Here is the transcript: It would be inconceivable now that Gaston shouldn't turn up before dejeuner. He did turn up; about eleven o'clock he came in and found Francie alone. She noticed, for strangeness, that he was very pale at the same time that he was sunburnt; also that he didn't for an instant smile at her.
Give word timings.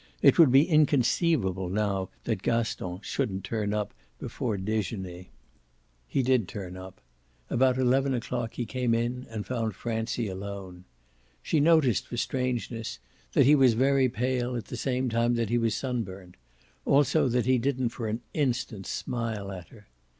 It 0.23 0.39
would 0.39 0.51
be 0.51 0.67
inconceivable 0.67 1.69
now 1.69 2.09
that 2.23 2.41
Gaston 2.41 3.01
shouldn't 3.03 3.43
turn 3.43 3.71
up 3.71 3.93
before 4.17 4.57
dejeuner. 4.57 5.25
He 6.07 6.23
did 6.23 6.47
turn 6.47 6.75
up; 6.75 7.01
about 7.51 7.77
eleven 7.77 8.15
o'clock 8.15 8.55
he 8.55 8.65
came 8.65 8.95
in 8.95 9.27
and 9.29 9.45
found 9.45 9.75
Francie 9.75 10.25
alone. 10.27 10.85
She 11.43 11.59
noticed, 11.59 12.07
for 12.07 12.17
strangeness, 12.17 12.97
that 13.33 13.45
he 13.45 13.53
was 13.53 13.75
very 13.75 14.09
pale 14.09 14.55
at 14.55 14.65
the 14.65 14.75
same 14.75 15.07
time 15.07 15.35
that 15.35 15.49
he 15.51 15.59
was 15.59 15.75
sunburnt; 15.75 16.33
also 16.83 17.29
that 17.29 17.45
he 17.45 17.59
didn't 17.59 17.89
for 17.89 18.07
an 18.07 18.21
instant 18.33 18.87
smile 18.87 19.51
at 19.51 19.67
her. 19.67 19.85